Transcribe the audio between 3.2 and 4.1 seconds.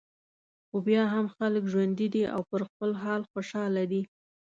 خوشاله دي.